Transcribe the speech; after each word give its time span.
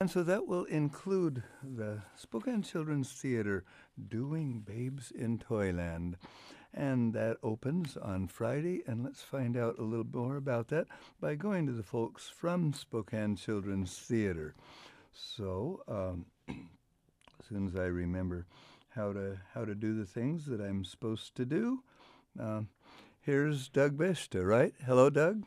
And 0.00 0.08
so 0.08 0.22
that 0.22 0.46
will 0.46 0.62
include 0.66 1.42
the 1.60 2.02
Spokane 2.14 2.62
Children's 2.62 3.10
Theater 3.10 3.64
doing 4.08 4.60
Babes 4.60 5.10
in 5.10 5.40
Toyland. 5.40 6.16
And 6.72 7.12
that 7.14 7.38
opens 7.42 7.96
on 7.96 8.28
Friday. 8.28 8.84
And 8.86 9.02
let's 9.02 9.22
find 9.22 9.56
out 9.56 9.76
a 9.76 9.82
little 9.82 10.06
more 10.12 10.36
about 10.36 10.68
that 10.68 10.86
by 11.20 11.34
going 11.34 11.66
to 11.66 11.72
the 11.72 11.82
folks 11.82 12.28
from 12.28 12.72
Spokane 12.72 13.34
Children's 13.34 13.98
Theater. 13.98 14.54
So, 15.12 15.82
um, 15.88 16.26
as 16.48 17.46
soon 17.48 17.66
as 17.66 17.74
I 17.74 17.86
remember 17.86 18.46
how 18.90 19.12
to 19.12 19.40
how 19.52 19.64
to 19.64 19.74
do 19.74 19.98
the 19.98 20.06
things 20.06 20.46
that 20.46 20.60
I'm 20.60 20.84
supposed 20.84 21.34
to 21.34 21.44
do, 21.44 21.82
uh, 22.40 22.60
here's 23.20 23.68
Doug 23.68 23.98
Beschta, 23.98 24.46
right? 24.46 24.74
Hello, 24.86 25.10
Doug. 25.10 25.42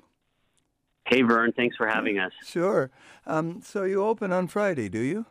Hey, 1.11 1.23
Verne. 1.23 1.51
Thanks 1.51 1.75
for 1.75 1.87
having 1.87 2.19
us. 2.19 2.31
Sure. 2.45 2.89
Um, 3.27 3.59
so 3.61 3.83
you 3.83 4.01
open 4.01 4.31
on 4.31 4.47
Friday, 4.47 4.87
do 4.87 4.99
you? 4.99 5.25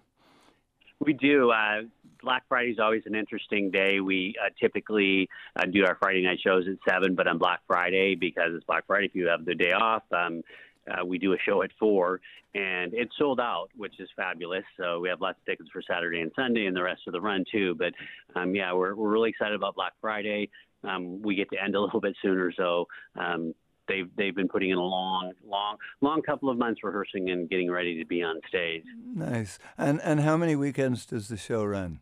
We 0.98 1.14
do. 1.14 1.50
Uh, 1.50 1.84
Black 2.22 2.42
Friday 2.50 2.72
is 2.72 2.78
always 2.78 3.04
an 3.06 3.14
interesting 3.14 3.70
day. 3.70 4.00
We 4.00 4.34
uh, 4.44 4.50
typically 4.60 5.26
uh, 5.56 5.64
do 5.64 5.86
our 5.86 5.96
Friday 5.98 6.22
night 6.22 6.38
shows 6.44 6.66
at 6.68 6.76
seven, 6.86 7.14
but 7.14 7.26
on 7.26 7.38
Black 7.38 7.60
Friday, 7.66 8.14
because 8.14 8.50
it's 8.54 8.64
Black 8.66 8.86
Friday, 8.86 9.06
if 9.06 9.14
you 9.14 9.26
have 9.28 9.46
the 9.46 9.54
day 9.54 9.72
off, 9.72 10.02
um, 10.12 10.42
uh, 10.86 11.02
we 11.02 11.16
do 11.16 11.32
a 11.32 11.38
show 11.46 11.62
at 11.62 11.70
four, 11.78 12.20
and 12.54 12.92
it's 12.92 13.16
sold 13.18 13.40
out, 13.40 13.70
which 13.74 13.98
is 14.00 14.08
fabulous. 14.14 14.64
So 14.78 15.00
we 15.00 15.08
have 15.08 15.22
lots 15.22 15.38
of 15.38 15.46
tickets 15.46 15.70
for 15.72 15.80
Saturday 15.80 16.20
and 16.20 16.30
Sunday, 16.36 16.66
and 16.66 16.76
the 16.76 16.82
rest 16.82 17.00
of 17.06 17.14
the 17.14 17.20
run 17.22 17.42
too. 17.50 17.74
But 17.74 17.94
um, 18.38 18.54
yeah, 18.54 18.74
we're 18.74 18.94
we're 18.94 19.08
really 19.08 19.30
excited 19.30 19.54
about 19.54 19.76
Black 19.76 19.94
Friday. 20.02 20.50
Um, 20.84 21.22
we 21.22 21.36
get 21.36 21.50
to 21.52 21.62
end 21.62 21.74
a 21.74 21.80
little 21.80 22.02
bit 22.02 22.16
sooner, 22.20 22.52
so 22.54 22.86
um, 23.18 23.54
they've 23.90 24.08
they've 24.16 24.34
been 24.34 24.48
putting 24.48 24.70
in 24.70 24.78
a 24.78 24.82
long, 24.82 25.32
long, 25.46 25.76
long 26.00 26.22
couple 26.22 26.48
of 26.48 26.56
months 26.56 26.82
rehearsing 26.82 27.30
and 27.30 27.50
getting 27.50 27.70
ready 27.70 27.98
to 27.98 28.06
be 28.06 28.22
on 28.22 28.40
stage. 28.48 28.84
Nice. 29.14 29.58
And 29.76 30.00
and 30.02 30.20
how 30.20 30.36
many 30.36 30.56
weekends 30.56 31.04
does 31.04 31.28
the 31.28 31.36
show 31.36 31.64
run? 31.64 32.00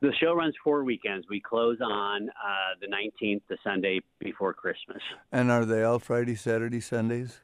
The 0.00 0.12
show 0.20 0.34
runs 0.34 0.54
four 0.62 0.84
weekends. 0.84 1.26
We 1.28 1.40
close 1.40 1.78
on 1.80 2.28
uh, 2.28 2.74
the 2.82 2.86
19th, 2.86 3.40
the 3.48 3.56
Sunday 3.64 4.00
before 4.20 4.52
Christmas. 4.52 5.00
And 5.32 5.50
are 5.50 5.64
they 5.64 5.82
all 5.82 5.98
Friday, 5.98 6.34
Saturday, 6.34 6.80
Sundays? 6.80 7.40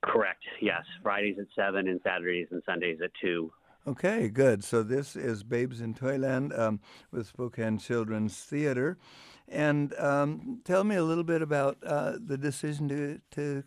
Correct. 0.00 0.44
Yes, 0.62 0.84
Fridays 1.02 1.36
at 1.40 1.46
seven, 1.56 1.88
and 1.88 2.00
Saturdays 2.04 2.46
and 2.52 2.62
Sundays 2.64 2.98
at 3.02 3.10
two. 3.20 3.52
Okay, 3.88 4.28
good. 4.28 4.64
So 4.64 4.82
this 4.82 5.16
is 5.16 5.42
Babes 5.42 5.80
in 5.80 5.94
Toyland 5.94 6.52
um, 6.52 6.80
with 7.10 7.26
Spokane 7.26 7.78
Children's 7.78 8.36
Theater. 8.36 8.98
And 9.48 9.94
um, 9.98 10.60
tell 10.64 10.84
me 10.84 10.96
a 10.96 11.04
little 11.04 11.24
bit 11.24 11.42
about 11.42 11.78
uh, 11.84 12.14
the 12.18 12.36
decision 12.36 12.88
to, 12.88 13.20
to 13.32 13.62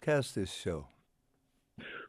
cast 0.00 0.34
this 0.34 0.52
show. 0.52 0.86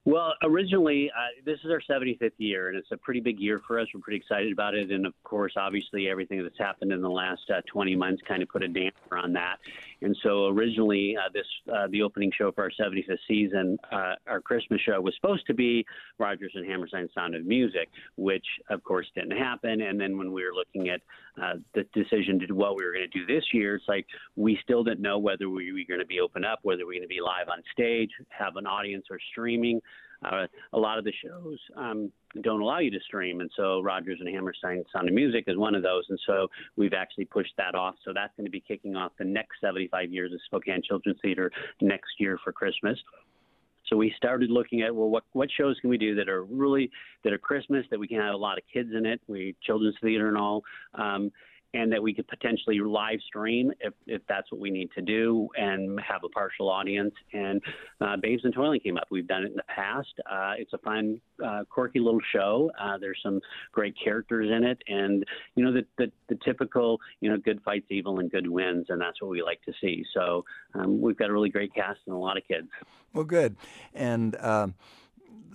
Well, 0.07 0.35
originally, 0.43 1.09
uh, 1.09 1.41
this 1.45 1.57
is 1.63 1.71
our 1.71 1.81
75th 1.89 2.33
year, 2.37 2.69
and 2.69 2.77
it's 2.77 2.91
a 2.91 2.97
pretty 2.97 3.21
big 3.21 3.39
year 3.39 3.59
for 3.65 3.79
us. 3.79 3.87
We're 3.91 4.01
pretty 4.01 4.17
excited 4.17 4.51
about 4.51 4.75
it. 4.75 4.91
And 4.91 5.03
of 5.03 5.13
course, 5.23 5.53
obviously, 5.57 6.07
everything 6.07 6.43
that's 6.43 6.59
happened 6.59 6.91
in 6.91 7.01
the 7.01 7.09
last 7.09 7.41
uh, 7.49 7.61
20 7.73 7.95
months 7.95 8.21
kind 8.27 8.43
of 8.43 8.49
put 8.49 8.61
a 8.61 8.67
damper 8.67 9.17
on 9.17 9.33
that. 9.33 9.57
And 10.03 10.15
so, 10.21 10.49
originally, 10.49 11.17
uh, 11.17 11.29
this 11.33 11.47
uh, 11.73 11.87
the 11.89 12.03
opening 12.03 12.31
show 12.37 12.51
for 12.51 12.65
our 12.65 12.71
75th 12.79 13.17
season, 13.27 13.79
uh, 13.91 14.13
our 14.27 14.41
Christmas 14.41 14.79
show, 14.81 15.01
was 15.01 15.15
supposed 15.15 15.47
to 15.47 15.55
be 15.55 15.83
Rodgers 16.19 16.51
and 16.53 16.67
Hammerstein 16.67 17.09
Sound 17.15 17.33
of 17.33 17.43
Music, 17.43 17.89
which, 18.15 18.45
of 18.69 18.83
course, 18.83 19.07
didn't 19.15 19.35
happen. 19.35 19.81
And 19.81 19.99
then 19.99 20.19
when 20.19 20.31
we 20.31 20.43
were 20.43 20.53
looking 20.53 20.89
at 20.89 21.01
uh, 21.41 21.55
the 21.73 21.83
decision 21.95 22.39
to 22.47 22.53
what 22.53 22.75
we 22.77 22.85
were 22.85 22.93
going 22.93 23.09
to 23.09 23.19
do 23.19 23.25
this 23.25 23.45
year, 23.53 23.77
it's 23.77 23.85
like 23.87 24.05
we 24.35 24.59
still 24.61 24.83
didn't 24.83 25.01
know 25.01 25.17
whether 25.17 25.49
we 25.49 25.71
were 25.73 25.79
going 25.87 25.99
to 25.99 26.05
be 26.05 26.19
open 26.19 26.45
up, 26.45 26.59
whether 26.61 26.85
we 26.85 26.85
were 26.85 26.93
going 26.93 27.01
to 27.01 27.07
be 27.07 27.21
live 27.21 27.49
on 27.49 27.63
stage, 27.73 28.11
have 28.29 28.55
an 28.55 28.67
audience, 28.67 29.05
or 29.09 29.17
streaming. 29.31 29.81
Uh, 30.25 30.47
a 30.73 30.79
lot 30.79 30.97
of 30.97 31.03
the 31.03 31.13
shows 31.23 31.59
um, 31.77 32.11
don't 32.41 32.61
allow 32.61 32.79
you 32.79 32.91
to 32.91 32.99
stream, 33.01 33.41
and 33.41 33.49
so 33.55 33.81
Rodgers 33.81 34.17
and 34.19 34.29
Hammerstein 34.29 34.83
Sound 34.91 35.07
of 35.07 35.13
Music 35.13 35.45
is 35.47 35.57
one 35.57 35.75
of 35.75 35.83
those, 35.83 36.05
and 36.09 36.19
so 36.25 36.47
we've 36.75 36.93
actually 36.93 37.25
pushed 37.25 37.53
that 37.57 37.75
off. 37.75 37.95
So 38.03 38.11
that's 38.13 38.33
going 38.35 38.45
to 38.45 38.51
be 38.51 38.63
kicking 38.65 38.95
off 38.95 39.11
the 39.19 39.25
next 39.25 39.61
75 39.61 40.11
years 40.11 40.33
of 40.33 40.39
Spokane 40.45 40.81
Children's 40.83 41.19
Theater 41.21 41.51
next 41.81 42.19
year 42.19 42.39
for 42.43 42.51
Christmas. 42.51 42.97
So 43.87 43.95
we 43.95 44.13
started 44.17 44.49
looking 44.49 44.81
at 44.81 44.95
well, 44.95 45.09
what 45.09 45.23
what 45.33 45.49
shows 45.55 45.77
can 45.79 45.89
we 45.89 45.97
do 45.97 46.15
that 46.15 46.27
are 46.27 46.43
really 46.43 46.89
that 47.23 47.33
are 47.33 47.37
Christmas 47.37 47.85
that 47.91 47.99
we 47.99 48.07
can 48.07 48.19
have 48.19 48.33
a 48.33 48.37
lot 48.37 48.57
of 48.57 48.63
kids 48.71 48.89
in 48.95 49.05
it, 49.05 49.21
we 49.27 49.55
children's 49.61 49.95
theater 50.01 50.27
and 50.27 50.37
all. 50.37 50.63
Um, 50.95 51.31
and 51.75 51.91
that 51.91 52.01
we 52.01 52.13
could 52.13 52.27
potentially 52.27 52.79
live 52.79 53.19
stream 53.27 53.71
if, 53.81 53.93
if 54.07 54.21
that's 54.29 54.49
what 54.49 54.61
we 54.61 54.71
need 54.71 54.89
to 54.95 55.01
do 55.01 55.49
and 55.57 55.99
have 55.99 56.23
a 56.23 56.29
partial 56.29 56.69
audience. 56.69 57.13
And 57.33 57.61
uh, 57.99 58.15
Babes 58.15 58.43
in 58.45 58.53
Toyland 58.53 58.81
came 58.81 58.97
up. 58.97 59.07
We've 59.11 59.27
done 59.27 59.43
it 59.43 59.47
in 59.47 59.55
the 59.55 59.63
past. 59.63 60.13
Uh, 60.29 60.53
it's 60.57 60.71
a 60.71 60.77
fun, 60.77 61.19
uh, 61.45 61.63
quirky 61.69 61.99
little 61.99 62.21
show. 62.31 62.71
Uh, 62.79 62.97
there's 62.97 63.19
some 63.21 63.41
great 63.73 63.93
characters 64.01 64.49
in 64.49 64.63
it, 64.63 64.81
and 64.87 65.25
you 65.55 65.65
know 65.65 65.73
the, 65.73 65.85
the, 65.97 66.11
the 66.29 66.39
typical 66.45 66.99
you 67.19 67.29
know 67.29 67.37
good 67.37 67.61
fights 67.63 67.87
evil 67.89 68.19
and 68.19 68.31
good 68.31 68.47
wins, 68.47 68.85
and 68.89 69.01
that's 69.01 69.21
what 69.21 69.29
we 69.29 69.43
like 69.43 69.61
to 69.63 69.73
see. 69.81 70.05
So 70.13 70.45
um, 70.75 71.01
we've 71.01 71.17
got 71.17 71.29
a 71.29 71.33
really 71.33 71.49
great 71.49 71.73
cast 71.75 71.99
and 72.07 72.15
a 72.15 72.17
lot 72.17 72.37
of 72.37 72.47
kids. 72.47 72.67
Well, 73.13 73.25
good. 73.25 73.57
And 73.93 74.37
um, 74.39 74.75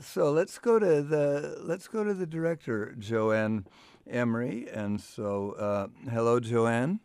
so 0.00 0.30
let's 0.30 0.58
go 0.58 0.78
to 0.78 1.02
the 1.02 1.58
let's 1.62 1.88
go 1.88 2.04
to 2.04 2.12
the 2.12 2.26
director, 2.26 2.94
JoAnne. 2.98 3.64
Emery. 4.08 4.68
And 4.72 5.00
so, 5.00 5.52
uh, 5.52 5.88
hello, 6.10 6.40
JoAnne. 6.40 7.00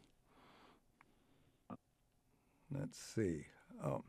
Let's 2.71 2.97
see. 2.97 3.45
Oh, 3.83 4.03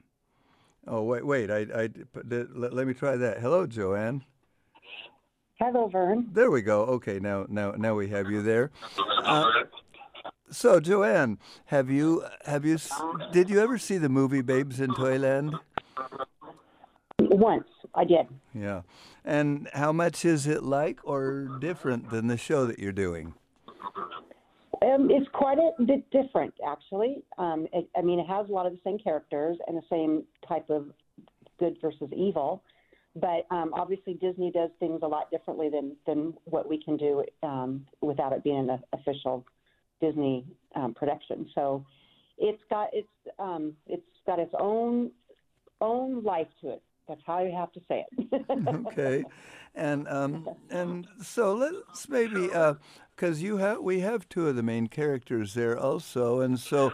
oh 0.86 1.02
wait, 1.02 1.24
wait. 1.26 1.50
I, 1.50 1.66
I 1.74 1.86
did, 1.86 2.48
let, 2.54 2.72
let 2.72 2.86
me 2.86 2.94
try 2.94 3.16
that. 3.16 3.40
Hello, 3.40 3.66
JoAnne. 3.66 4.22
Hello, 5.58 5.88
Verne. 5.88 6.28
There 6.32 6.50
we 6.50 6.60
go. 6.62 6.82
Okay, 6.82 7.18
now, 7.18 7.46
now, 7.48 7.70
now 7.72 7.94
we 7.94 8.08
have 8.08 8.30
you 8.30 8.42
there. 8.42 8.70
Uh, 9.24 9.50
so, 10.50 10.80
JoAnne, 10.80 11.38
have 11.66 11.90
you 11.90 12.24
have 12.44 12.64
you 12.64 12.78
did 13.32 13.50
you 13.50 13.60
ever 13.60 13.78
see 13.78 13.98
the 13.98 14.08
movie 14.08 14.42
Babes 14.42 14.80
in 14.80 14.94
Toyland? 14.94 15.56
Once 17.36 17.68
I 17.94 18.04
did. 18.04 18.26
Yeah. 18.54 18.82
And 19.24 19.68
how 19.74 19.92
much 19.92 20.24
is 20.24 20.46
it 20.46 20.62
like 20.62 21.00
or 21.04 21.58
different 21.60 22.10
than 22.10 22.28
the 22.28 22.38
show 22.38 22.64
that 22.66 22.78
you're 22.78 22.92
doing? 22.92 23.34
Um, 24.82 25.10
it's 25.10 25.28
quite 25.32 25.58
a 25.58 25.70
bit 25.84 26.10
different, 26.10 26.54
actually. 26.66 27.22
Um, 27.38 27.66
it, 27.72 27.88
I 27.96 28.02
mean, 28.02 28.20
it 28.20 28.26
has 28.26 28.48
a 28.48 28.52
lot 28.52 28.66
of 28.66 28.72
the 28.72 28.78
same 28.84 28.98
characters 28.98 29.58
and 29.66 29.76
the 29.76 29.82
same 29.90 30.24
type 30.48 30.70
of 30.70 30.86
good 31.58 31.76
versus 31.80 32.08
evil, 32.14 32.62
but 33.14 33.46
um, 33.50 33.72
obviously 33.74 34.14
Disney 34.14 34.50
does 34.50 34.70
things 34.78 35.00
a 35.02 35.06
lot 35.06 35.30
differently 35.30 35.68
than 35.68 35.96
than 36.06 36.34
what 36.44 36.68
we 36.68 36.82
can 36.82 36.96
do 36.96 37.24
um, 37.42 37.86
without 38.00 38.32
it 38.32 38.44
being 38.44 38.68
an 38.70 38.80
official 38.92 39.44
Disney 40.00 40.44
um, 40.74 40.94
production. 40.94 41.48
So 41.54 41.84
it's 42.38 42.62
got 42.68 42.88
it's 42.92 43.08
um, 43.38 43.74
it's 43.86 44.02
got 44.26 44.38
its 44.38 44.52
own 44.58 45.10
own 45.80 46.22
life 46.22 46.48
to 46.60 46.70
it. 46.70 46.82
That's 47.08 47.20
how 47.26 47.42
you 47.42 47.52
have 47.52 47.72
to 47.72 47.80
say 47.88 48.04
it. 48.18 48.44
okay, 48.88 49.24
and 49.74 50.08
um, 50.08 50.48
and 50.70 51.06
so 51.22 51.54
let's 51.54 52.08
maybe 52.08 52.46
because 52.46 53.38
uh, 53.38 53.44
you 53.44 53.58
have 53.58 53.80
we 53.80 54.00
have 54.00 54.28
two 54.28 54.48
of 54.48 54.56
the 54.56 54.62
main 54.62 54.88
characters 54.88 55.54
there 55.54 55.78
also, 55.78 56.40
and 56.40 56.58
so 56.58 56.92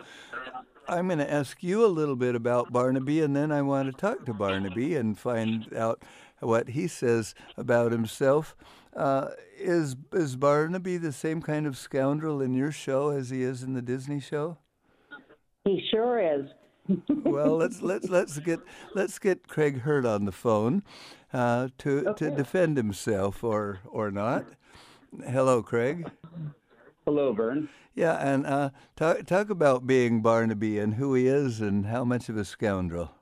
I'm 0.88 1.06
going 1.06 1.18
to 1.18 1.32
ask 1.32 1.62
you 1.62 1.84
a 1.84 1.86
little 1.86 2.16
bit 2.16 2.34
about 2.34 2.72
Barnaby, 2.72 3.22
and 3.22 3.34
then 3.34 3.52
I 3.52 3.62
want 3.62 3.90
to 3.90 3.98
talk 3.98 4.26
to 4.26 4.34
Barnaby 4.34 4.96
and 4.96 5.18
find 5.18 5.72
out 5.74 6.02
what 6.40 6.70
he 6.70 6.88
says 6.88 7.34
about 7.56 7.92
himself. 7.92 8.56
Uh, 8.94 9.28
is 9.58 9.96
is 10.12 10.36
Barnaby 10.36 10.98
the 10.98 11.12
same 11.12 11.40
kind 11.40 11.66
of 11.66 11.78
scoundrel 11.78 12.42
in 12.42 12.52
your 12.52 12.72
show 12.72 13.10
as 13.10 13.30
he 13.30 13.42
is 13.42 13.62
in 13.62 13.72
the 13.72 13.80
Disney 13.80 14.20
show? 14.20 14.58
He 15.64 15.86
sure 15.90 16.18
is 16.18 16.50
well, 17.08 17.56
let's 17.56 17.80
let's 17.80 18.08
let's 18.08 18.38
get 18.38 18.60
let's 18.94 19.18
get 19.18 19.48
Craig 19.48 19.80
Hirt 19.80 20.04
on 20.04 20.24
the 20.24 20.32
phone 20.32 20.82
uh, 21.32 21.68
to 21.78 22.08
okay. 22.08 22.30
to 22.30 22.36
defend 22.36 22.76
himself 22.76 23.44
or 23.44 23.80
or 23.86 24.10
not. 24.10 24.46
Hello, 25.24 25.62
Craig. 25.62 26.10
Hello, 27.04 27.32
Verne. 27.32 27.68
Yeah, 27.94 28.14
and 28.14 28.46
uh, 28.46 28.70
talk 28.96 29.26
talk 29.26 29.50
about 29.50 29.86
being 29.86 30.22
Barnaby 30.22 30.78
and 30.78 30.94
who 30.94 31.14
he 31.14 31.26
is 31.26 31.60
and 31.60 31.86
how 31.86 32.04
much 32.04 32.28
of 32.28 32.36
a 32.36 32.44
scoundrel. 32.44 33.12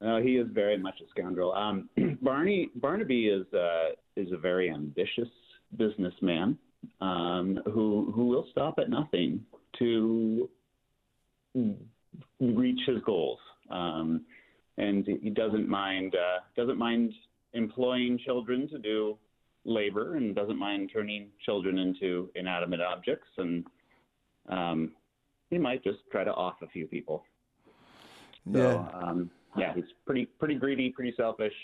Uh, 0.00 0.20
he 0.20 0.36
is 0.36 0.48
very 0.52 0.76
much 0.76 1.00
a 1.00 1.08
scoundrel. 1.10 1.52
Um, 1.52 1.88
Barney 2.22 2.70
Barnaby 2.76 3.28
is 3.28 3.46
uh, 3.52 3.90
is 4.16 4.32
a 4.32 4.36
very 4.36 4.70
ambitious 4.70 5.28
businessman 5.76 6.58
um, 7.00 7.60
who 7.66 8.12
who 8.14 8.26
will 8.26 8.46
stop 8.50 8.78
at 8.78 8.88
nothing 8.88 9.44
to 9.78 10.48
reach 12.40 12.80
his 12.86 12.98
goals. 13.04 13.38
Um, 13.70 14.22
and 14.76 15.06
he 15.22 15.30
doesn't 15.30 15.68
mind 15.68 16.14
uh, 16.14 16.40
doesn't 16.56 16.78
mind 16.78 17.12
employing 17.52 18.18
children 18.24 18.68
to 18.70 18.78
do 18.78 19.16
labor 19.64 20.16
and 20.16 20.34
doesn't 20.34 20.58
mind 20.58 20.90
turning 20.92 21.28
children 21.44 21.78
into 21.78 22.28
inanimate 22.34 22.80
objects 22.80 23.28
and 23.38 23.64
um, 24.50 24.92
he 25.50 25.56
might 25.56 25.82
just 25.84 25.98
try 26.10 26.24
to 26.24 26.34
off 26.34 26.56
a 26.62 26.66
few 26.66 26.86
people. 26.86 27.24
So, 28.52 28.58
yeah. 28.58 28.98
Um, 28.98 29.30
yeah, 29.56 29.72
he's 29.74 29.84
pretty 30.04 30.26
pretty 30.26 30.56
greedy, 30.56 30.90
pretty 30.90 31.14
selfish. 31.16 31.54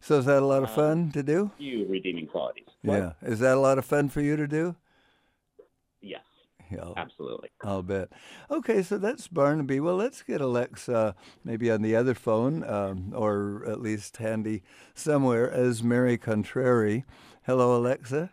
So 0.00 0.18
is 0.18 0.26
that 0.26 0.42
a 0.42 0.46
lot 0.46 0.62
of 0.62 0.68
Uh, 0.68 0.74
fun 0.74 1.10
to 1.12 1.22
do? 1.22 1.50
few 1.58 1.86
redeeming 1.88 2.26
qualities. 2.26 2.68
What? 2.82 2.98
Yeah. 2.98 3.12
Is 3.22 3.40
that 3.40 3.56
a 3.56 3.60
lot 3.60 3.78
of 3.78 3.84
fun 3.86 4.08
for 4.10 4.20
you 4.20 4.36
to 4.36 4.46
do? 4.46 4.76
Yes, 6.00 6.20
Yeah. 6.78 6.92
absolutely. 6.96 7.48
I'll 7.62 7.82
bet. 7.82 8.10
Okay, 8.50 8.82
so 8.82 8.98
that's 8.98 9.26
Barnaby. 9.28 9.80
Well, 9.80 9.96
let's 9.96 10.22
get 10.22 10.40
Alexa 10.40 11.14
maybe 11.44 11.70
on 11.70 11.80
the 11.82 11.96
other 11.96 12.14
phone, 12.14 12.62
um, 12.68 13.12
or 13.16 13.64
at 13.66 13.80
least 13.80 14.18
handy 14.18 14.62
somewhere 14.94 15.50
as 15.50 15.82
Mary 15.82 16.18
Contrary. 16.18 17.04
Hello, 17.46 17.74
Alexa. 17.76 18.30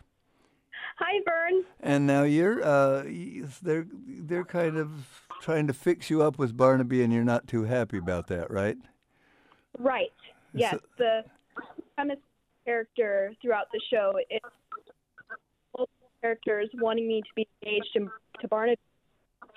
Hi, 0.97 1.19
Verne. 1.25 1.63
And 1.79 2.05
now 2.07 2.23
you're 2.23 2.63
uh, 2.63 3.03
they're 3.61 3.85
they're 4.05 4.45
kind 4.45 4.77
of 4.77 4.89
trying 5.41 5.67
to 5.67 5.73
fix 5.73 6.09
you 6.09 6.21
up 6.21 6.37
with 6.37 6.55
Barnaby, 6.57 7.03
and 7.03 7.13
you're 7.13 7.23
not 7.23 7.47
too 7.47 7.63
happy 7.63 7.97
about 7.97 8.27
that, 8.27 8.49
right? 8.51 8.77
Right. 9.77 10.11
Yes, 10.53 10.73
So- 10.73 10.79
the 10.97 11.23
premise 11.95 12.19
character 12.65 13.33
throughout 13.41 13.67
the 13.71 13.81
show 13.89 14.13
is 14.29 14.39
both 14.41 14.51
characters 16.25 16.69
wanting 16.75 17.07
me 17.07 17.21
to 17.21 17.29
be 17.35 17.47
engaged 17.63 17.89
to, 17.93 18.09
to 18.41 18.47
Barnaby 18.47 18.79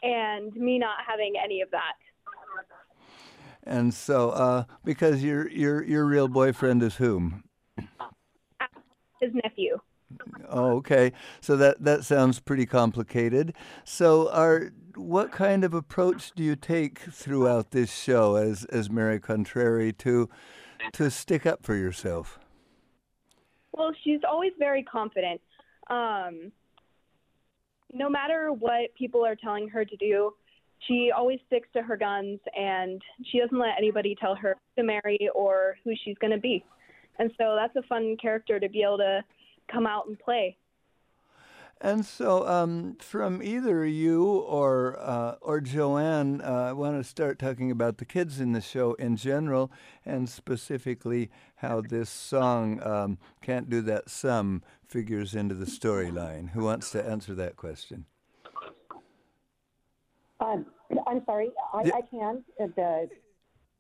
and 0.03 0.55
me 0.55 0.79
not 0.79 0.99
having 1.07 1.35
any 1.43 1.61
of 1.61 1.71
that. 1.71 1.95
And 3.65 3.93
so, 3.93 4.31
uh, 4.31 4.65
because 4.85 5.23
your 5.23 5.49
your 5.51 5.83
your 5.83 6.07
real 6.07 6.29
boyfriend 6.29 6.83
is 6.83 6.97
whom? 6.97 7.45
His 9.21 9.33
nephew. 9.45 9.79
Oh, 10.49 10.77
okay. 10.77 11.13
So 11.41 11.57
that 11.57 11.85
that 11.85 12.05
sounds 12.05 12.41
pretty 12.41 12.65
complicated. 12.65 13.55
So, 13.85 14.31
are 14.31 14.71
what 14.95 15.33
kind 15.33 15.65
of 15.65 15.75
approach 15.75 16.33
do 16.35 16.43
you 16.43 16.57
take 16.57 16.99
throughout 16.99 17.73
this 17.73 17.93
show 17.93 18.37
as 18.37 18.65
as 18.67 18.89
Mary 18.89 19.21
Contrary 19.21 19.93
to 19.95 20.31
to 20.93 21.11
stick 21.11 21.45
up 21.45 21.63
for 21.63 21.75
yourself? 21.75 22.39
Well, 23.73 23.93
she's 24.03 24.21
always 24.27 24.53
very 24.59 24.83
confident. 24.83 25.43
Um, 25.91 26.53
no 27.93 28.09
matter 28.11 28.53
what 28.53 28.95
people 28.97 29.25
are 29.25 29.37
telling 29.37 29.69
her 29.69 29.85
to 29.85 29.97
do, 29.97 30.33
she 30.87 31.11
always 31.17 31.41
sticks 31.47 31.69
to 31.73 31.83
her 31.83 31.97
guns 31.97 32.39
and 32.57 33.03
she 33.25 33.41
doesn't 33.41 33.59
let 33.59 33.77
anybody 33.79 34.17
tell 34.21 34.35
her 34.37 34.57
to 34.77 34.85
marry 34.85 35.29
or 35.35 35.77
who 35.85 35.93
she's 36.05 36.17
going 36.19 36.31
to 36.33 36.39
be. 36.39 36.65
And 37.19 37.31
so 37.39 37.57
that's 37.57 37.75
a 37.77 37.87
fun 37.89 38.17
character 38.21 38.61
to 38.61 38.69
be 38.69 38.83
able 38.83 38.99
to 38.99 39.25
come 39.73 39.87
out 39.87 40.07
and 40.07 40.19
play. 40.19 40.57
And 41.81 42.05
so, 42.05 42.47
um, 42.49 42.97
from 43.01 43.41
either 43.41 43.87
you 43.87 44.25
or 44.27 44.99
uh, 44.99 45.37
or 45.41 45.61
JoAnne, 45.61 46.45
uh, 46.45 46.71
I 46.71 46.73
want 46.73 47.01
to 47.01 47.09
start 47.09 47.39
talking 47.39 47.71
about 47.71 47.99
the 47.99 48.05
kids 48.05 48.41
in 48.41 48.51
the 48.53 48.61
show 48.61 48.95
in 48.95 49.17
general, 49.17 49.71
and 50.05 50.29
specifically 50.29 51.31
how 51.57 51.81
this 51.81 52.11
song 52.11 52.83
um, 52.83 53.19
"Can't 53.43 53.71
Do 53.71 53.81
That 53.83 54.11
Sum" 54.11 54.63
figures 54.89 55.37
into 55.37 55.55
the 55.55 55.67
storyline. 55.67 56.51
Who 56.51 56.65
wants 56.65 56.91
to 56.93 57.05
answer 57.05 57.33
that 57.37 57.55
question? 57.57 58.07
Um, 60.41 60.67
I'm 61.07 61.25
sorry, 61.27 61.51
I, 61.73 61.83
Yeah. 61.85 61.95
I 61.95 62.03
can. 62.03 62.45
Uh, 62.61 62.67
The 62.75 63.09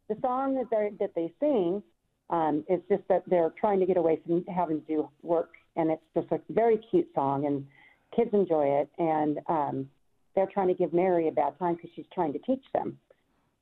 the 0.09 0.17
song 0.21 0.55
that 0.55 0.71
they 0.71 0.93
that 1.01 1.15
they 1.17 1.33
sing 1.41 1.83
um, 2.31 2.65
is 2.69 2.81
just 2.89 3.03
that 3.09 3.25
they're 3.27 3.51
trying 3.59 3.81
to 3.81 3.87
get 3.87 3.97
away 3.97 4.21
from 4.25 4.45
having 4.45 4.83
to 4.83 4.87
do 4.87 5.09
work, 5.23 5.55
and 5.75 5.91
it's 5.91 6.03
just 6.15 6.31
a 6.31 6.41
very 6.49 6.79
cute 6.79 7.09
song, 7.13 7.45
and 7.45 7.67
kids 8.15 8.31
enjoy 8.33 8.67
it, 8.67 8.91
and 8.99 9.39
um, 9.49 9.89
they're 10.35 10.47
trying 10.47 10.69
to 10.69 10.75
give 10.75 10.93
Mary 10.93 11.29
a 11.29 11.33
bad 11.33 11.59
time 11.59 11.75
because 11.75 11.91
she's 11.95 12.07
trying 12.13 12.33
to 12.33 12.39
teach 12.41 12.65
them, 12.75 12.99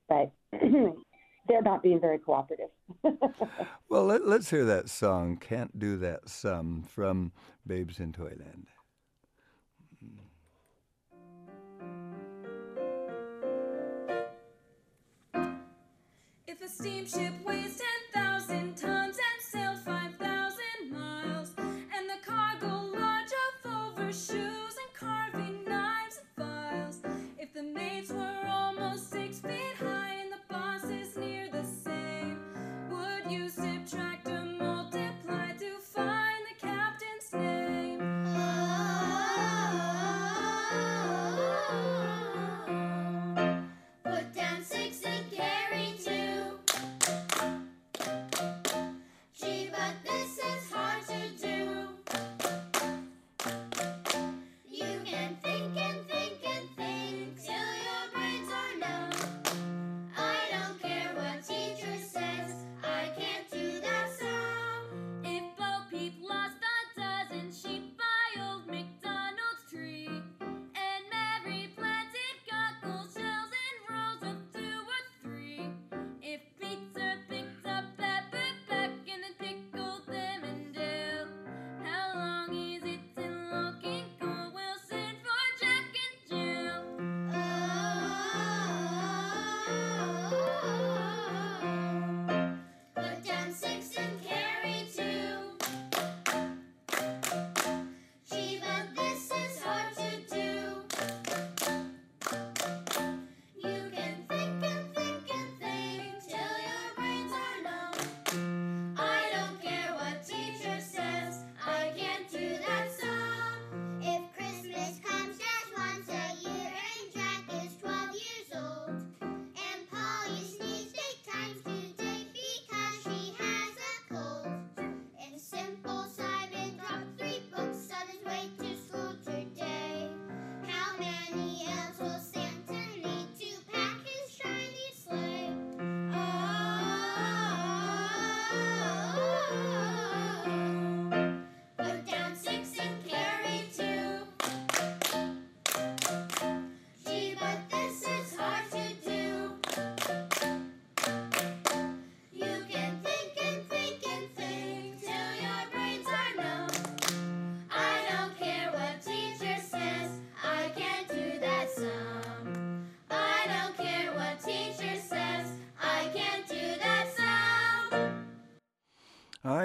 but 0.08 0.32
they're 1.48 1.62
not 1.62 1.82
being 1.82 2.00
very 2.00 2.19
cooperative. 2.19 2.70
Well, 3.88 4.06
let, 4.06 4.26
let's 4.26 4.50
hear 4.50 4.64
that 4.64 4.88
song, 4.88 5.37
Can't 5.37 5.78
Do 5.78 5.96
That 5.98 6.28
Sum, 6.28 6.82
from 6.82 7.31
Babes 7.64 8.00
in 8.00 8.12
Toyland. 8.12 8.66
If 16.49 16.62
a 16.62 16.69
steamship 16.69 17.32
weighs 17.44 17.78
10,000 17.78 18.05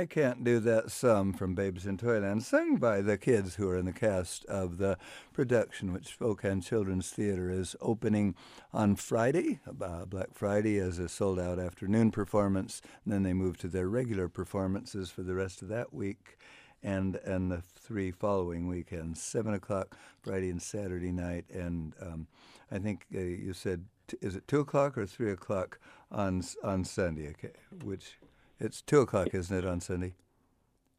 I 0.02 0.08
Can't 0.08 0.44
Do 0.44 0.60
That 0.60 0.90
Sum 0.90 1.32
from 1.32 1.54
Babes 1.54 1.86
in 1.86 1.96
Toyland, 1.96 2.42
sung 2.42 2.78
by 2.78 3.02
the 3.02 3.20
kids 3.20 3.54
who 3.54 3.70
are 3.70 3.78
in 3.78 3.86
the 3.86 3.94
cast 3.94 4.44
of 4.46 4.80
the 4.80 4.98
production, 5.32 5.94
which 5.94 6.08
Spokane 6.08 6.62
Children's 6.62 7.12
Theater 7.12 7.52
is 7.52 7.76
opening 7.82 8.34
on 8.74 8.96
Friday, 8.96 9.60
uh, 9.68 10.06
Black 10.06 10.34
Friday, 10.34 10.80
as 10.80 10.98
a 10.98 11.08
sold 11.08 11.40
out 11.40 11.60
afternoon 11.60 12.10
performance. 12.10 12.82
And 13.04 13.14
then 13.14 13.22
they 13.22 13.34
move 13.34 13.60
to 13.60 13.68
their 13.68 13.88
regular 13.88 14.28
performances 14.28 15.12
for 15.12 15.22
the 15.22 15.36
rest 15.36 15.62
of 15.62 15.68
that 15.68 15.94
week 15.94 16.40
and 16.82 17.18
and 17.18 17.52
the 17.52 17.62
three 17.62 18.10
following 18.10 18.66
weekends, 18.66 19.22
seven 19.22 19.54
o'clock 19.54 19.96
Friday 20.24 20.50
and 20.50 20.64
Saturday 20.64 21.12
night, 21.12 21.46
and 21.54 21.94
um, 22.02 22.26
I 22.72 22.80
think 22.80 23.06
uh, 23.14 23.20
you 23.20 23.54
said 23.54 23.86
t- 24.08 24.18
is 24.20 24.36
it 24.36 24.48
two 24.48 24.62
o'clock 24.62 24.98
or 24.98 25.06
three 25.06 25.32
o'clock 25.32 25.80
on 26.12 26.42
on 26.64 26.86
Sunday? 26.86 27.30
Okay, 27.30 27.52
which 27.84 28.18
it's 28.62 28.82
two 28.82 29.02
o'clock, 29.02 29.30
isn't 29.34 29.56
it, 29.58 29.66
on 29.66 29.82
Sunday? 29.82 30.14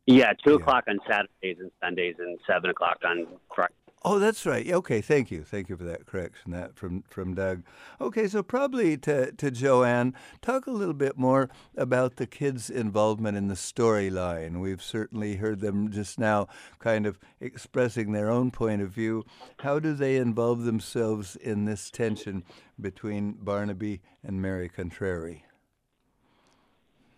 Yeah, 0.06 0.32
two 0.44 0.50
Yeah. 0.50 0.56
o'clock 0.56 0.84
on 0.88 0.98
Saturdays 1.08 1.58
and 1.60 1.70
Sundays, 1.80 2.16
and 2.18 2.38
seven 2.46 2.70
o'clock 2.70 2.98
on 3.04 3.26
Friday. 3.54 3.74
Oh, 4.04 4.18
that's 4.18 4.44
right. 4.44 4.68
Okay, 4.68 5.00
thank 5.00 5.30
you, 5.30 5.44
thank 5.44 5.68
you 5.68 5.76
for 5.76 5.84
that 5.84 6.06
correction. 6.06 6.50
That 6.50 6.74
from 6.74 7.02
from 7.08 7.34
Doug. 7.36 7.62
Okay, 8.00 8.26
so 8.26 8.42
probably 8.42 8.96
to 8.98 9.30
to 9.30 9.50
JoAnne, 9.52 10.14
talk 10.40 10.66
a 10.66 10.72
little 10.72 10.92
bit 10.92 11.16
more 11.16 11.48
about 11.76 12.16
the 12.16 12.26
kids' 12.26 12.68
involvement 12.68 13.36
in 13.36 13.46
the 13.46 13.54
storyline. 13.54 14.58
We've 14.60 14.82
certainly 14.82 15.36
heard 15.36 15.60
them 15.60 15.88
just 15.92 16.18
now, 16.18 16.48
kind 16.80 17.06
of 17.06 17.20
expressing 17.38 18.10
their 18.10 18.28
own 18.28 18.50
point 18.50 18.82
of 18.82 18.90
view. 18.90 19.24
How 19.60 19.78
do 19.78 19.94
they 19.94 20.16
involve 20.16 20.64
themselves 20.64 21.36
in 21.36 21.64
this 21.66 21.88
tension 21.88 22.42
between 22.80 23.34
Barnaby 23.34 24.00
and 24.24 24.42
Mary 24.42 24.68
Contrary? 24.68 25.44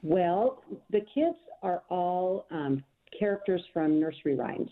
Well, 0.05 0.63
the 0.91 1.01
kids 1.15 1.39
are 1.63 1.83
all 1.89 2.47
um, 2.51 2.85
characters 3.19 3.63
from 3.73 3.99
nursery 3.99 4.37
rhymes. 4.37 4.71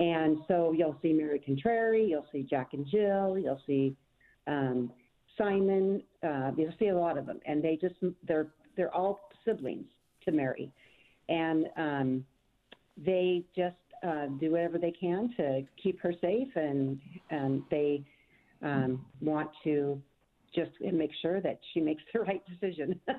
And 0.00 0.38
so 0.48 0.72
you'll 0.76 0.96
see 1.00 1.12
Mary 1.12 1.38
Contrary, 1.38 2.04
you'll 2.04 2.26
see 2.32 2.42
Jack 2.42 2.70
and 2.72 2.84
Jill, 2.90 3.38
you'll 3.38 3.60
see 3.64 3.94
um, 4.48 4.90
Simon, 5.38 6.02
uh, 6.26 6.50
you'll 6.56 6.74
see 6.80 6.88
a 6.88 6.98
lot 6.98 7.16
of 7.16 7.26
them. 7.26 7.38
And 7.46 7.62
they 7.62 7.78
just, 7.80 7.94
they're, 8.26 8.48
they're 8.76 8.92
all 8.92 9.20
siblings 9.44 9.86
to 10.24 10.32
Mary. 10.32 10.72
And 11.28 11.66
um, 11.76 12.24
they 12.96 13.44
just 13.54 13.76
uh, 14.02 14.26
do 14.40 14.50
whatever 14.50 14.78
they 14.78 14.92
can 14.92 15.32
to 15.36 15.62
keep 15.80 16.00
her 16.00 16.12
safe 16.20 16.48
and, 16.56 16.98
and 17.30 17.62
they 17.70 18.02
um, 18.62 19.06
want 19.20 19.50
to 19.62 20.02
just 20.52 20.72
make 20.80 21.12
sure 21.22 21.40
that 21.40 21.60
she 21.72 21.80
makes 21.80 22.02
the 22.12 22.20
right 22.20 22.42
decision. 22.48 22.98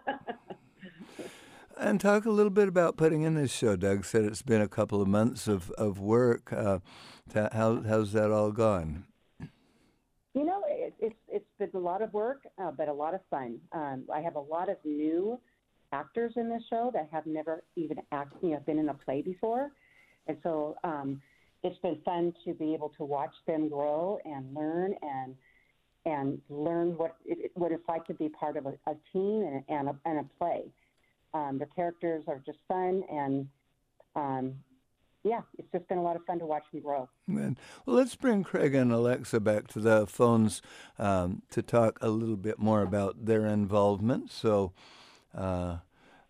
And 1.77 1.99
talk 1.99 2.25
a 2.25 2.29
little 2.29 2.51
bit 2.51 2.67
about 2.67 2.97
putting 2.97 3.23
in 3.23 3.33
this 3.33 3.51
show. 3.51 3.75
Doug 3.75 4.05
said 4.05 4.23
it's 4.23 4.43
been 4.43 4.61
a 4.61 4.67
couple 4.67 5.01
of 5.01 5.07
months 5.07 5.47
of, 5.47 5.71
of 5.71 5.99
work. 5.99 6.53
Uh, 6.53 6.79
how, 7.33 7.81
how's 7.81 8.11
that 8.13 8.29
all 8.31 8.51
gone? 8.51 9.05
You 10.33 10.45
know, 10.45 10.63
it, 10.67 10.93
it's 10.99 11.15
it's 11.27 11.45
been 11.59 11.71
a 11.73 11.83
lot 11.83 12.01
of 12.01 12.13
work, 12.13 12.43
uh, 12.57 12.71
but 12.71 12.87
a 12.87 12.93
lot 12.93 13.13
of 13.13 13.21
fun. 13.29 13.59
Um, 13.73 14.05
I 14.13 14.21
have 14.21 14.35
a 14.35 14.39
lot 14.39 14.69
of 14.69 14.77
new 14.85 15.39
actors 15.91 16.33
in 16.37 16.49
this 16.49 16.63
show 16.69 16.89
that 16.93 17.09
have 17.11 17.25
never 17.25 17.63
even 17.75 17.97
act, 18.11 18.33
you 18.41 18.51
know, 18.51 18.59
been 18.65 18.79
in 18.79 18.89
a 18.89 18.93
play 18.93 19.21
before, 19.21 19.71
and 20.27 20.37
so 20.41 20.77
um, 20.85 21.21
it's 21.63 21.77
been 21.79 21.99
fun 22.05 22.33
to 22.45 22.53
be 22.53 22.73
able 22.73 22.89
to 22.97 23.03
watch 23.03 23.33
them 23.45 23.67
grow 23.67 24.19
and 24.23 24.53
learn 24.55 24.95
and 25.01 25.35
and 26.05 26.41
learn 26.49 26.97
what 26.97 27.15
it, 27.25 27.51
what 27.55 27.71
it's 27.71 27.87
like 27.87 28.05
to 28.07 28.13
be 28.13 28.29
part 28.29 28.57
of 28.57 28.65
a, 28.65 28.73
a 28.87 28.95
team 29.13 29.43
and, 29.43 29.63
and, 29.69 29.89
a, 29.89 29.95
and 30.05 30.19
a 30.19 30.23
play. 30.37 30.63
Um, 31.33 31.57
the 31.59 31.67
characters 31.67 32.23
are 32.27 32.41
just 32.45 32.57
fun, 32.67 33.03
and 33.09 33.47
um, 34.15 34.55
yeah, 35.23 35.41
it's 35.57 35.71
just 35.71 35.87
been 35.87 35.97
a 35.97 36.01
lot 36.01 36.15
of 36.15 36.25
fun 36.25 36.39
to 36.39 36.45
watch 36.45 36.63
them 36.71 36.81
grow. 36.81 37.07
Well, 37.27 37.55
let's 37.85 38.15
bring 38.15 38.43
Craig 38.43 38.73
and 38.75 38.91
Alexa 38.91 39.39
back 39.39 39.67
to 39.67 39.79
the 39.79 40.07
phones 40.07 40.61
um, 40.97 41.43
to 41.51 41.61
talk 41.61 41.99
a 42.01 42.09
little 42.09 42.35
bit 42.35 42.59
more 42.59 42.81
about 42.81 43.25
their 43.25 43.45
involvement. 43.45 44.31
So, 44.31 44.73
uh, 45.35 45.77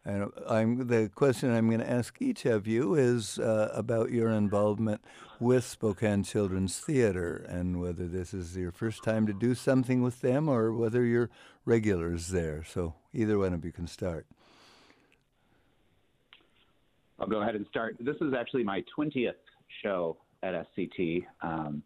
and 0.03 0.31
I'm 0.48 0.88
the 0.88 1.10
question 1.13 1.53
I'm 1.53 1.67
going 1.67 1.79
to 1.79 1.89
ask 1.89 2.20
each 2.22 2.46
of 2.46 2.65
you 2.65 2.96
is 2.96 3.38
uh, 3.38 3.72
about 3.74 4.12
your 4.12 4.29
involvement 4.29 5.01
with 5.39 5.63
Spokane 5.63 6.24
Children's 6.24 6.79
Theater 6.79 7.46
and 7.48 7.79
whether 7.79 8.08
this 8.08 8.34
is 8.34 8.58
your 8.58 8.72
first 8.72 9.03
time 9.03 9.27
to 9.27 9.34
do 9.34 9.53
something 9.53 10.01
with 10.01 10.22
them 10.22 10.50
or 10.50 10.74
whether 10.74 11.05
you're 11.05 11.29
regulars 11.65 12.29
there. 12.29 12.63
So, 12.63 12.96
either 13.13 13.38
one 13.38 13.53
of 13.53 13.63
you 13.63 13.72
can 13.72 13.86
start. 13.86 14.25
I'll 17.20 17.27
go 17.27 17.41
ahead 17.41 17.55
and 17.55 17.67
start. 17.67 17.98
This 18.00 18.17
is 18.22 18.34
actually 18.34 18.63
my 18.63 18.84
20th 18.98 19.34
show 19.84 20.17
at 20.41 20.67
SCT. 20.75 21.25
Um, 21.41 21.84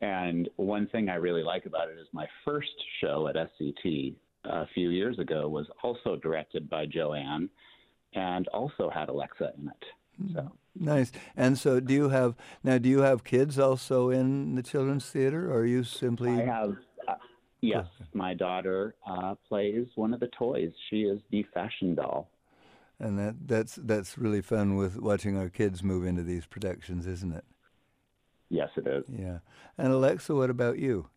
and 0.00 0.48
one 0.56 0.86
thing 0.88 1.08
I 1.08 1.14
really 1.14 1.42
like 1.42 1.64
about 1.64 1.88
it 1.88 1.98
is 1.98 2.06
my 2.12 2.26
first 2.44 2.68
show 3.00 3.28
at 3.28 3.36
SCT 3.36 4.14
a 4.48 4.68
few 4.74 4.90
years 4.90 5.18
ago 5.18 5.48
was 5.48 5.66
also 5.82 6.16
directed 6.16 6.68
by 6.68 6.86
JoAnne 6.86 7.48
and 8.14 8.48
also 8.48 8.90
had 8.90 9.08
Alexa 9.08 9.52
in 9.58 9.68
it. 9.68 10.34
So 10.34 10.52
Nice. 10.80 11.12
And 11.36 11.58
so, 11.58 11.80
do 11.80 11.92
you 11.92 12.08
have 12.08 12.36
now? 12.62 12.78
Do 12.78 12.88
you 12.88 13.00
have 13.00 13.24
kids 13.24 13.58
also 13.58 14.10
in 14.10 14.54
the 14.54 14.62
children's 14.62 15.06
theater, 15.06 15.50
or 15.50 15.60
are 15.60 15.66
you 15.66 15.82
simply? 15.82 16.30
I 16.30 16.44
have, 16.44 16.76
uh, 17.08 17.14
yes, 17.60 17.86
my 18.12 18.34
daughter 18.34 18.94
uh, 19.08 19.34
plays 19.48 19.86
one 19.96 20.14
of 20.14 20.20
the 20.20 20.28
toys. 20.28 20.70
She 20.90 21.02
is 21.02 21.20
the 21.30 21.44
fashion 21.54 21.94
doll. 21.94 22.30
And 23.00 23.18
that 23.18 23.36
that's 23.46 23.76
that's 23.76 24.18
really 24.18 24.40
fun 24.40 24.76
with 24.76 25.00
watching 25.00 25.36
our 25.36 25.48
kids 25.48 25.82
move 25.82 26.04
into 26.04 26.22
these 26.22 26.46
productions, 26.46 27.06
isn't 27.06 27.32
it? 27.32 27.44
Yes, 28.48 28.70
it 28.76 28.86
is. 28.86 29.04
Yeah. 29.08 29.38
And 29.76 29.92
Alexa, 29.92 30.34
what 30.34 30.50
about 30.50 30.78
you? 30.78 31.08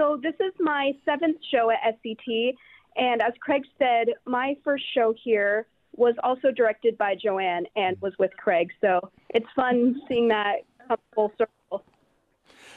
So 0.00 0.18
this 0.22 0.34
is 0.40 0.54
my 0.58 0.92
seventh 1.04 1.36
show 1.52 1.70
at 1.70 2.00
SCT, 2.02 2.54
and 2.96 3.20
as 3.20 3.34
Craig 3.38 3.64
said, 3.78 4.06
my 4.24 4.56
first 4.64 4.84
show 4.94 5.12
here 5.22 5.66
was 5.94 6.14
also 6.22 6.50
directed 6.50 6.96
by 6.96 7.16
JoAnne 7.16 7.64
and 7.76 8.00
was 8.00 8.14
with 8.18 8.30
Craig. 8.38 8.70
So 8.80 9.10
it's 9.28 9.44
fun 9.54 10.00
seeing 10.08 10.28
that 10.28 10.60
come 10.88 10.96
full 11.14 11.32
circle. 11.36 11.84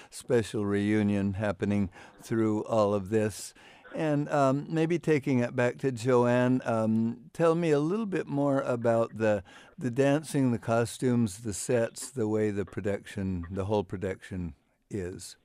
Special 0.10 0.66
reunion 0.66 1.36
happening 1.36 1.90
through 2.22 2.66
all 2.66 2.94
of 2.94 3.10
this. 3.10 3.54
And 3.96 4.28
um, 4.28 4.66
maybe 4.68 5.00
taking 5.00 5.40
it 5.40 5.56
back 5.56 5.78
to 5.78 5.94
JoAnne, 5.94 6.68
um, 6.68 7.30
tell 7.32 7.56
me 7.56 7.72
a 7.72 7.80
little 7.80 8.06
bit 8.06 8.28
more 8.28 8.60
about 8.62 9.18
the 9.18 9.46
the 9.78 9.92
dancing, 9.92 10.52
the 10.52 10.60
costumes, 10.60 11.38
the 11.38 11.54
sets, 11.54 12.10
the 12.10 12.28
way 12.28 12.52
the 12.52 12.66
production, 12.66 13.46
the 13.50 13.64
whole 13.64 13.86
production 13.86 14.56
is. 14.90 15.38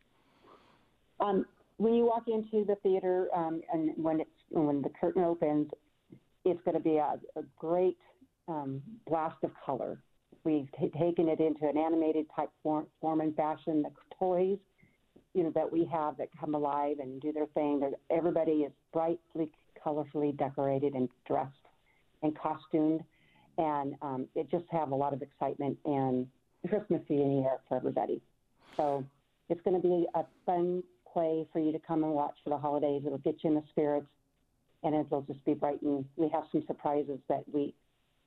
Um, 1.20 1.44
when 1.78 1.94
you 1.94 2.04
walk 2.04 2.24
into 2.26 2.64
the 2.66 2.74
theater 2.82 3.28
um, 3.34 3.62
and 3.72 3.92
when 3.96 4.20
it's 4.20 4.30
when 4.50 4.82
the 4.82 4.90
curtain 5.00 5.24
opens, 5.24 5.70
it's 6.44 6.60
going 6.64 6.76
to 6.76 6.82
be 6.82 6.96
a, 6.96 7.18
a 7.36 7.42
great 7.56 7.96
um, 8.48 8.82
blast 9.06 9.36
of 9.44 9.50
color. 9.64 9.98
We've 10.44 10.68
t- 10.78 10.90
taken 10.98 11.28
it 11.28 11.40
into 11.40 11.68
an 11.68 11.76
animated 11.78 12.26
type 12.34 12.50
form, 12.62 12.86
form 13.00 13.20
and 13.20 13.34
fashion. 13.36 13.82
The 13.82 13.90
toys, 14.18 14.58
you 15.34 15.44
know, 15.44 15.52
that 15.54 15.70
we 15.70 15.88
have 15.92 16.16
that 16.18 16.28
come 16.38 16.54
alive 16.54 16.96
and 17.00 17.20
do 17.20 17.32
their 17.32 17.46
thing. 17.46 17.80
Everybody 18.10 18.62
is 18.62 18.72
brightly, 18.92 19.52
colorfully 19.84 20.36
decorated 20.36 20.94
and 20.94 21.08
dressed 21.26 21.52
and 22.22 22.36
costumed, 22.36 23.02
and 23.58 23.94
um, 24.02 24.26
it 24.34 24.50
just 24.50 24.64
have 24.70 24.90
a 24.90 24.94
lot 24.94 25.12
of 25.12 25.22
excitement 25.22 25.78
and 25.84 26.26
Christmassy 26.68 27.22
in 27.22 27.36
the 27.36 27.42
air 27.44 27.60
for 27.68 27.76
everybody. 27.76 28.20
So 28.76 29.04
it's 29.48 29.60
going 29.62 29.80
to 29.80 29.86
be 29.86 30.06
a 30.14 30.24
fun 30.44 30.82
play 31.18 31.46
for 31.52 31.58
you 31.58 31.72
to 31.72 31.80
come 31.80 32.04
and 32.04 32.12
watch 32.12 32.36
for 32.44 32.50
the 32.50 32.58
holidays. 32.58 33.02
It'll 33.04 33.18
get 33.18 33.42
you 33.42 33.50
in 33.50 33.56
the 33.56 33.64
spirits, 33.70 34.06
and 34.84 34.94
it'll 34.94 35.22
just 35.22 35.44
be 35.44 35.54
bright. 35.54 35.82
And 35.82 36.04
we 36.16 36.28
have 36.28 36.44
some 36.52 36.62
surprises 36.66 37.18
that 37.28 37.42
we 37.52 37.74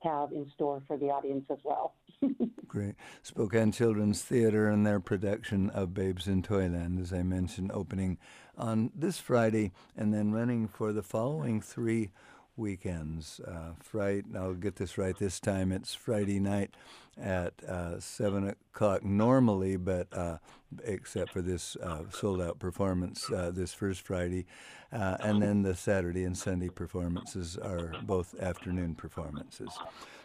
have 0.04 0.32
in 0.34 0.52
store 0.56 0.84
for 0.88 0.98
the 0.98 1.06
audience 1.06 1.46
as 1.50 1.60
well. 1.64 1.94
Great. 2.68 2.96
Spokane 3.22 3.72
Children's 3.72 4.22
Theater 4.22 4.68
and 4.68 4.86
their 4.86 5.00
production 5.00 5.70
of 5.70 5.94
Babes 5.94 6.28
in 6.28 6.42
Toyland, 6.42 7.00
as 7.00 7.14
I 7.14 7.24
mentioned, 7.24 7.72
opening 7.72 8.18
on 8.58 8.92
this 8.94 9.20
Friday 9.20 9.72
and 9.96 10.14
then 10.14 10.34
running 10.34 10.68
for 10.68 10.92
the 10.92 11.04
following 11.04 11.62
three 11.62 12.10
weekends. 12.58 13.40
Uh, 13.40 13.74
Friday, 13.80 14.24
I'll 14.36 14.54
get 14.54 14.76
this 14.76 14.98
right 14.98 15.18
this 15.18 15.40
time. 15.40 15.72
It's 15.72 15.94
Friday 15.94 16.40
night 16.40 16.72
at 17.20 17.54
uh, 17.68 18.00
7 18.00 18.50
o'clock 18.50 19.04
normally, 19.04 19.78
but 19.78 20.08
uh, 20.12 20.38
except 20.84 21.32
for 21.34 21.42
this 21.42 21.76
uh, 21.78 22.04
sold 22.12 22.42
out 22.42 22.60
performance 22.60 23.30
uh, 23.32 23.52
this 23.54 23.74
first 23.74 24.02
Friday. 24.02 24.46
Uh, 24.92 25.18
and 25.22 25.42
then 25.42 25.62
the 25.62 25.76
Saturday 25.76 26.26
and 26.26 26.38
Sunday 26.38 26.68
performances 26.70 27.58
are 27.58 27.94
both 28.04 28.38
afternoon 28.40 28.96
performances. 28.96 29.70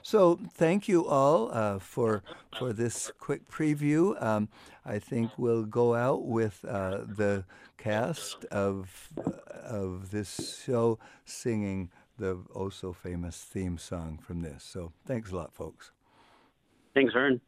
So 0.03 0.41
thank 0.55 0.89
you 0.89 1.07
all 1.07 1.79
for 1.79 2.23
for 2.59 2.73
this 2.73 3.13
quick 3.21 3.49
preview. 3.49 4.21
Um, 4.21 4.49
I 4.85 4.99
think 4.99 5.31
we'll 5.37 5.65
go 5.65 5.95
out 5.95 6.25
with 6.25 6.63
the 6.63 7.45
cast 7.77 8.45
of 8.47 9.13
of 9.65 10.11
this 10.11 10.61
show 10.65 10.99
singing 11.25 11.91
the 12.19 12.43
oh 12.55 12.69
so 12.69 12.93
famous 12.93 13.37
theme 13.39 13.79
song 13.79 14.19
from 14.23 14.43
this. 14.43 14.63
So 14.63 14.93
thanks 15.07 15.33
a 15.33 15.37
lot, 15.37 15.55
folks. 15.55 15.93
Thanks, 16.95 17.13
Verne. 17.13 17.41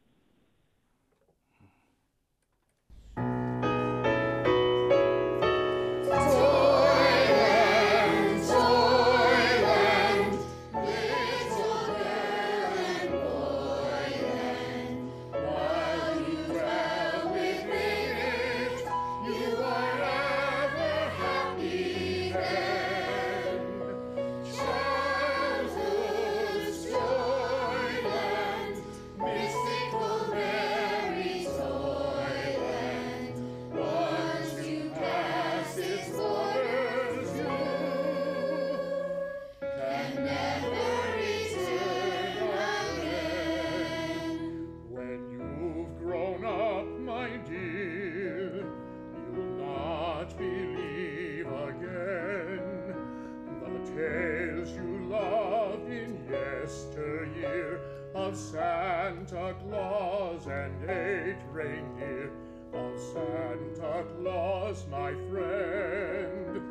In 56.69 56.75
yesteryear 56.75 57.81
of 58.15 58.35
Santa 58.35 59.55
Claus 59.63 60.45
and 60.47 60.89
eight 60.89 61.37
reindeer. 61.51 62.31
Of 62.71 62.99
Santa 62.99 64.05
Claus, 64.17 64.85
my 64.91 65.13
friend. 65.29 66.61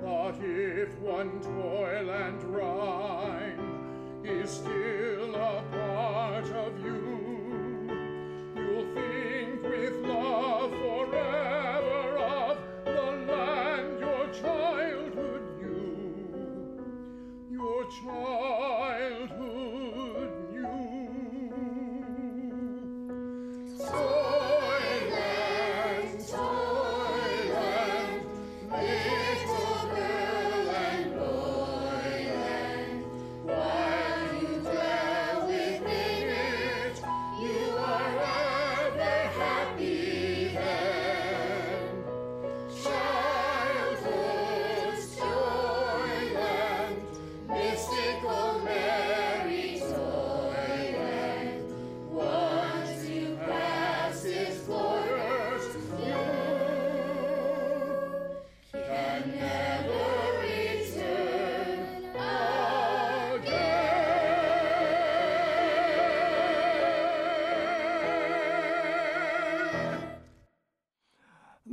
But 0.00 0.36
if 0.42 0.98
one 0.98 1.40
toil 1.40 2.10
and 2.10 2.42
rhyme 2.44 4.24
is 4.24 4.50
still 4.50 5.34
a 5.34 5.62
part 5.70 6.50
of 6.52 6.82
you, 6.82 7.90
you'll 8.56 8.94
think 8.94 9.62
with 9.62 9.94
love 10.06 10.70
forever 10.70 12.16
of 12.18 12.58
the 12.86 13.32
land 13.32 14.00
your 14.00 14.28
childhood 14.28 15.42
knew. 15.60 16.80
Your 17.50 17.84
childhood 18.02 18.61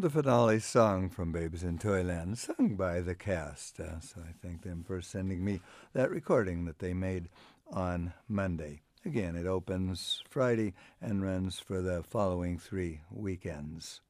The 0.09 0.23
finale 0.23 0.59
song 0.59 1.09
from 1.09 1.31
Babes 1.31 1.61
in 1.61 1.77
Toyland, 1.77 2.39
sung 2.39 2.75
by 2.75 2.99
the 2.99 3.13
cast. 3.13 3.79
Uh, 3.79 3.99
so 3.99 4.21
I 4.21 4.31
thank 4.41 4.63
them 4.63 4.83
for 4.83 5.03
sending 5.03 5.45
me 5.45 5.61
that 5.93 6.09
recording 6.09 6.65
that 6.65 6.79
they 6.79 6.95
made 6.95 7.29
on 7.71 8.13
Monday. 8.27 8.81
Again, 9.05 9.35
it 9.35 9.45
opens 9.45 10.23
Friday 10.27 10.73
and 10.99 11.21
runs 11.21 11.59
for 11.59 11.83
the 11.83 12.01
following 12.01 12.57
three 12.57 13.01
weekends. 13.11 14.01